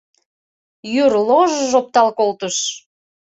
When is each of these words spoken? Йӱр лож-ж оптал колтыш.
Йӱр 0.93 1.13
лож-ж 1.27 1.71
оптал 1.79 2.09
колтыш. 2.19 2.57